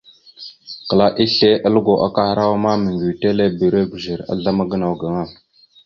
Kəla 0.87 1.07
asle 1.23 1.49
a 1.65 1.67
lugo 1.73 1.93
kahərawa 2.15 2.55
ma, 2.63 2.71
meŋgʉwetelebire 2.83 3.81
gʉzer 3.91 4.19
azzlam 4.31 4.57
gənaw 4.69 4.93
gaŋa. 5.01 5.23